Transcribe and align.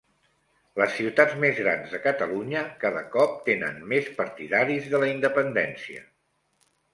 Les 0.81 0.93
ciutats 0.99 1.35
més 1.43 1.59
grans 1.65 1.93
de 1.95 1.99
Catalunya 2.05 2.63
cada 2.85 3.03
cop 3.17 3.37
tenen 3.51 3.77
més 3.93 4.09
partidaris 4.23 4.89
de 4.95 5.03
la 5.05 5.13
independència 5.19 6.03